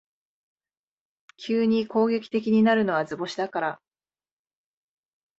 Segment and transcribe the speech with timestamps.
[1.37, 3.81] 急に攻撃的になるのは図星だから